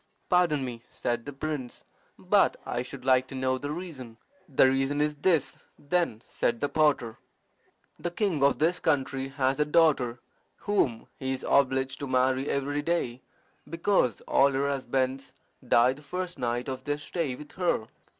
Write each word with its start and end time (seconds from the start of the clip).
"Pardon 0.29 0.65
me," 0.65 0.81
said 0.89 1.27
the 1.27 1.31
prince, 1.31 1.85
"but 2.17 2.57
I 2.65 2.81
should 2.81 3.05
like 3.05 3.27
to 3.27 3.35
know 3.35 3.59
the 3.59 3.69
reason." 3.69 4.17
"The 4.49 4.67
reason 4.67 4.99
is 4.99 5.13
this, 5.17 5.59
then," 5.77 6.23
said 6.27 6.59
the 6.59 6.69
potter. 6.69 7.19
"The 7.99 8.09
king 8.09 8.41
of 8.41 8.57
this 8.57 8.79
country 8.79 9.27
has 9.27 9.59
a 9.59 9.63
daughter 9.63 10.19
whom 10.65 11.05
he 11.19 11.33
is 11.33 11.45
obliged 11.47 11.99
to 11.99 12.07
marry 12.07 12.49
every 12.49 12.81
day, 12.81 13.21
because 13.69 14.21
all 14.21 14.51
her 14.53 14.67
husbands 14.67 15.35
die 15.67 15.93
the 15.93 16.01
first 16.01 16.39
night 16.39 16.67
of 16.67 16.83
their 16.83 16.97
stay 16.97 17.35
with 17.35 17.51
her. 17.51 17.85